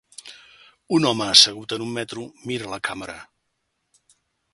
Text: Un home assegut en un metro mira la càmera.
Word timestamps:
Un 0.97 1.03
home 1.09 1.27
assegut 1.33 1.75
en 1.77 1.83
un 1.87 1.91
metro 1.97 2.25
mira 2.53 2.71
la 2.73 2.81
càmera. 2.91 3.19